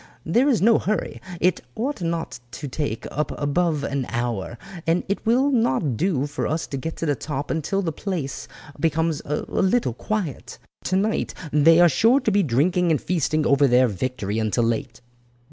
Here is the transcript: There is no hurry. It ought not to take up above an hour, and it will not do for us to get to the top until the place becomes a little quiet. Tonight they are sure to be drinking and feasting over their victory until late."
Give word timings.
There 0.25 0.49
is 0.49 0.63
no 0.63 0.79
hurry. 0.79 1.21
It 1.39 1.61
ought 1.75 2.01
not 2.01 2.39
to 2.53 2.67
take 2.67 3.05
up 3.11 3.29
above 3.39 3.83
an 3.83 4.07
hour, 4.09 4.57
and 4.87 5.03
it 5.07 5.23
will 5.27 5.51
not 5.51 5.95
do 5.95 6.25
for 6.25 6.47
us 6.47 6.65
to 6.73 6.77
get 6.77 6.95
to 6.97 7.05
the 7.05 7.13
top 7.13 7.51
until 7.51 7.83
the 7.83 7.91
place 7.91 8.47
becomes 8.79 9.21
a 9.25 9.41
little 9.47 9.93
quiet. 9.93 10.57
Tonight 10.83 11.35
they 11.53 11.79
are 11.79 11.87
sure 11.87 12.19
to 12.19 12.31
be 12.31 12.41
drinking 12.41 12.89
and 12.89 12.99
feasting 12.99 13.45
over 13.45 13.67
their 13.67 13.87
victory 13.87 14.39
until 14.39 14.63
late." 14.63 15.01